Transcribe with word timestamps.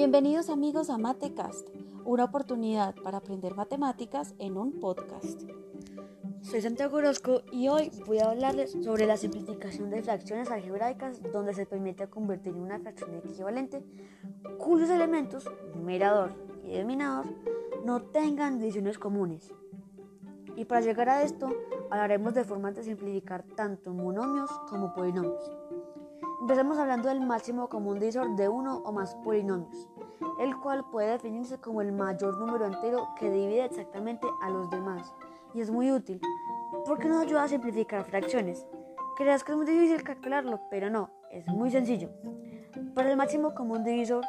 Bienvenidos 0.00 0.48
amigos 0.48 0.88
a 0.88 0.96
Matecast, 0.96 1.68
una 2.06 2.24
oportunidad 2.24 2.94
para 3.04 3.18
aprender 3.18 3.54
matemáticas 3.54 4.34
en 4.38 4.56
un 4.56 4.80
podcast. 4.80 5.42
Soy 6.40 6.62
Santiago 6.62 6.96
Orozco 6.96 7.42
y 7.52 7.68
hoy 7.68 7.90
voy 8.06 8.18
a 8.18 8.30
hablarles 8.30 8.74
sobre 8.82 9.06
la 9.06 9.18
simplificación 9.18 9.90
de 9.90 10.02
fracciones 10.02 10.50
algebraicas 10.50 11.20
donde 11.34 11.52
se 11.52 11.66
permite 11.66 12.08
convertir 12.08 12.54
en 12.54 12.62
una 12.62 12.78
fracción 12.78 13.14
equivalente 13.14 13.84
cuyos 14.56 14.88
elementos, 14.88 15.44
numerador 15.74 16.32
y 16.64 16.70
denominador, 16.70 17.26
no 17.84 18.00
tengan 18.00 18.58
divisiones 18.58 18.98
comunes. 18.98 19.52
Y 20.56 20.64
para 20.64 20.80
llegar 20.80 21.10
a 21.10 21.24
esto, 21.24 21.54
hablaremos 21.90 22.32
de 22.32 22.44
formas 22.44 22.74
de 22.74 22.84
simplificar 22.84 23.42
tanto 23.42 23.92
monomios 23.92 24.50
como 24.70 24.94
polinomios. 24.94 25.50
Empecemos 26.40 26.78
hablando 26.78 27.08
del 27.08 27.20
máximo 27.20 27.68
común 27.68 27.98
divisor 27.98 28.34
de 28.34 28.48
uno 28.48 28.78
o 28.78 28.92
más 28.92 29.14
polinomios, 29.16 29.88
el 30.40 30.56
cual 30.56 30.88
puede 30.90 31.10
definirse 31.10 31.60
como 31.60 31.82
el 31.82 31.92
mayor 31.92 32.38
número 32.38 32.64
entero 32.64 33.08
que 33.18 33.30
divide 33.30 33.66
exactamente 33.66 34.26
a 34.40 34.48
los 34.48 34.70
demás, 34.70 35.14
y 35.52 35.60
es 35.60 35.70
muy 35.70 35.92
útil 35.92 36.20
porque 36.86 37.08
nos 37.08 37.22
ayuda 37.22 37.44
a 37.44 37.48
simplificar 37.48 38.04
fracciones. 38.04 38.66
Creas 39.16 39.44
que 39.44 39.52
es 39.52 39.58
muy 39.58 39.66
difícil 39.66 40.02
calcularlo, 40.02 40.60
pero 40.70 40.88
no, 40.88 41.10
es 41.30 41.46
muy 41.46 41.70
sencillo. 41.70 42.08
Para 42.94 43.10
el 43.10 43.18
máximo 43.18 43.54
común 43.54 43.84
divisor, 43.84 44.24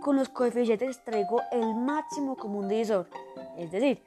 con 0.00 0.16
los 0.16 0.28
coeficientes 0.28 1.04
traigo 1.04 1.40
el 1.52 1.74
máximo 1.76 2.36
común 2.36 2.68
divisor, 2.68 3.06
es 3.56 3.70
decir, 3.70 4.02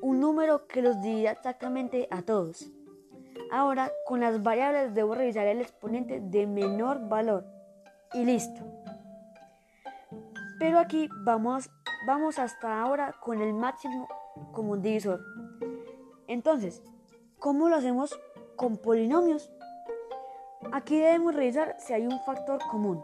un 0.00 0.20
número 0.20 0.68
que 0.68 0.80
los 0.80 1.02
divida 1.02 1.32
exactamente 1.32 2.06
a 2.10 2.22
todos. 2.22 2.70
Ahora 3.50 3.90
con 4.06 4.20
las 4.20 4.42
variables 4.42 4.94
debo 4.94 5.14
revisar 5.14 5.46
el 5.46 5.60
exponente 5.60 6.20
de 6.20 6.46
menor 6.46 7.08
valor 7.08 7.44
y 8.12 8.24
listo. 8.24 8.62
Pero 10.58 10.78
aquí 10.78 11.08
vamos, 11.24 11.70
vamos 12.06 12.38
hasta 12.38 12.80
ahora 12.80 13.14
con 13.20 13.40
el 13.40 13.54
máximo 13.54 14.08
común 14.52 14.82
divisor. 14.82 15.20
Entonces, 16.26 16.82
¿cómo 17.38 17.68
lo 17.68 17.76
hacemos 17.76 18.18
con 18.56 18.76
polinomios? 18.76 19.50
Aquí 20.72 20.98
debemos 20.98 21.34
revisar 21.34 21.76
si 21.78 21.92
hay 21.94 22.06
un 22.06 22.20
factor 22.26 22.58
común. 22.70 23.02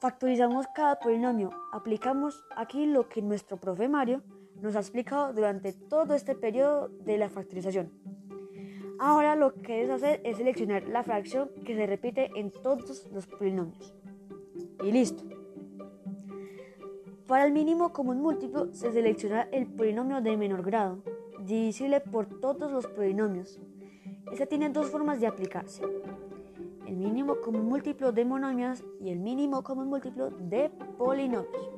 Factorizamos 0.00 0.66
cada 0.74 0.98
polinomio. 0.98 1.50
Aplicamos 1.72 2.44
aquí 2.56 2.86
lo 2.86 3.08
que 3.08 3.20
nuestro 3.20 3.56
profe 3.58 3.88
Mario 3.88 4.22
nos 4.60 4.74
ha 4.74 4.80
explicado 4.80 5.32
durante 5.32 5.72
todo 5.72 6.14
este 6.14 6.34
periodo 6.34 6.88
de 6.88 7.18
la 7.18 7.28
factorización. 7.28 7.92
Ahora 8.98 9.36
lo 9.36 9.54
que 9.54 9.74
debes 9.74 9.90
hacer 9.90 10.20
es 10.24 10.38
seleccionar 10.38 10.88
la 10.88 11.04
fracción 11.04 11.50
que 11.64 11.76
se 11.76 11.86
repite 11.86 12.30
en 12.34 12.50
todos 12.50 13.06
los 13.12 13.26
polinomios. 13.26 13.94
Y 14.82 14.90
listo. 14.90 15.22
Para 17.28 17.44
el 17.44 17.52
mínimo 17.52 17.92
común 17.92 18.20
múltiplo 18.20 18.72
se 18.72 18.90
selecciona 18.90 19.42
el 19.52 19.66
polinomio 19.66 20.20
de 20.20 20.36
menor 20.36 20.62
grado, 20.62 21.02
divisible 21.40 22.00
por 22.00 22.26
todos 22.40 22.72
los 22.72 22.86
polinomios. 22.86 23.60
Esta 24.32 24.46
tiene 24.46 24.70
dos 24.70 24.90
formas 24.90 25.20
de 25.20 25.26
aplicarse. 25.26 25.82
El 26.86 26.96
mínimo 26.96 27.36
común 27.40 27.66
múltiplo 27.66 28.12
de 28.12 28.24
monomios 28.24 28.82
y 29.00 29.10
el 29.10 29.18
mínimo 29.20 29.62
común 29.62 29.88
múltiplo 29.88 30.30
de 30.30 30.70
polinomios. 30.96 31.70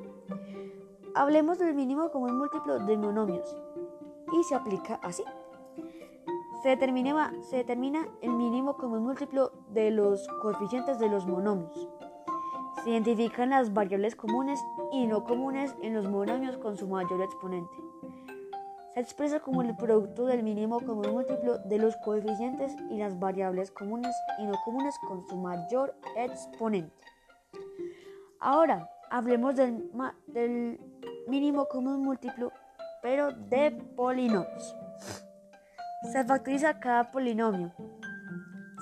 Hablemos 1.13 1.59
del 1.59 1.75
mínimo 1.75 2.09
común 2.09 2.37
múltiplo 2.37 2.79
de 2.79 2.97
monomios 2.97 3.55
y 4.33 4.43
se 4.43 4.55
aplica 4.55 4.95
así. 5.03 5.23
Se 6.61 6.69
determina, 6.69 7.33
se 7.41 7.57
determina 7.57 8.07
el 8.21 8.33
mínimo 8.33 8.77
común 8.77 9.03
múltiplo 9.03 9.51
de 9.69 9.89
los 9.89 10.27
coeficientes 10.43 10.99
de 10.99 11.09
los 11.09 11.25
monomios. 11.25 11.89
Se 12.83 12.91
identifican 12.91 13.49
las 13.49 13.73
variables 13.73 14.15
comunes 14.15 14.63
y 14.91 15.07
no 15.07 15.23
comunes 15.23 15.75
en 15.81 15.95
los 15.95 16.07
monomios 16.07 16.57
con 16.57 16.77
su 16.77 16.87
mayor 16.87 17.19
exponente. 17.21 17.75
Se 18.93 18.99
expresa 18.99 19.39
como 19.39 19.63
el 19.63 19.75
producto 19.75 20.27
del 20.27 20.43
mínimo 20.43 20.79
común 20.81 21.09
múltiplo 21.11 21.57
de 21.57 21.79
los 21.79 21.95
coeficientes 21.97 22.75
y 22.91 22.97
las 22.97 23.19
variables 23.19 23.71
comunes 23.71 24.15
y 24.37 24.45
no 24.45 24.53
comunes 24.63 24.95
con 25.07 25.27
su 25.27 25.37
mayor 25.37 25.95
exponente. 26.15 26.93
Ahora, 28.39 28.87
hablemos 29.09 29.55
del, 29.55 29.89
del 30.27 30.79
mínimo 31.27 31.65
común 31.67 32.03
múltiplo, 32.03 32.51
pero 33.01 33.31
de 33.31 33.71
polinomios. 33.95 34.75
Se 36.03 36.23
factoriza 36.25 36.79
cada 36.79 37.11
polinomio. 37.11 37.71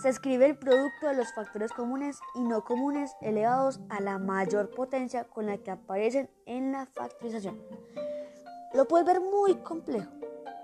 Se 0.01 0.07
escribe 0.07 0.45
el 0.45 0.57
producto 0.57 1.07
de 1.07 1.15
los 1.15 1.33
factores 1.33 1.73
comunes 1.73 2.17
y 2.33 2.39
no 2.43 2.63
comunes 2.63 3.13
elevados 3.21 3.81
a 3.89 3.99
la 3.99 4.17
mayor 4.17 4.69
potencia 4.69 5.25
con 5.25 5.45
la 5.45 5.57
que 5.57 5.71
aparecen 5.71 6.29
en 6.45 6.71
la 6.71 6.85
factorización. 6.85 7.61
Lo 8.73 8.87
puedes 8.87 9.05
ver 9.05 9.19
muy 9.19 9.55
complejo, 9.55 10.09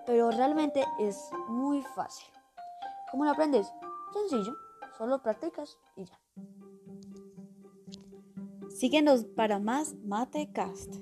pero 0.06 0.32
realmente 0.32 0.86
es 1.00 1.30
muy 1.50 1.82
fácil. 1.94 2.28
¿Cómo 3.12 3.26
lo 3.26 3.32
aprendes? 3.32 3.72
Sencillo, 4.14 4.56
solo 4.98 5.22
practicas 5.22 5.78
y 5.98 6.06
ya. 6.06 6.18
Síguenos 8.70 9.26
para 9.26 9.60
más 9.60 9.94
Matecast. 10.06 10.96